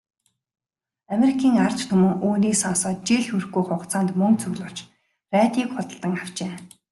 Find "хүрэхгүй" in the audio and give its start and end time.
3.29-3.63